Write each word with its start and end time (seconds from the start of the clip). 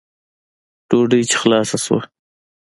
ډوډۍ 0.87 1.21
چې 1.29 1.35
خلاصه 1.41 1.77
سوه. 1.85 2.01